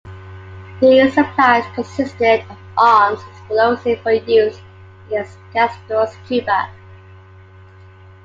These 0.79 1.13
supplies 1.13 1.63
consisted 1.75 2.43
of 2.49 2.57
arms 2.75 3.21
and 3.21 3.31
explosives 3.33 4.01
for 4.01 4.11
use 4.13 4.59
against 5.05 5.37
Castro's 5.53 6.15
Cuba. 6.27 6.71